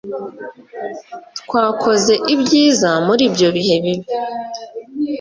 Twakoze 1.39 2.13
ibyiza 2.33 2.89
muribyo 3.05 3.47
bihe 3.55 3.75
bibi 3.83 4.09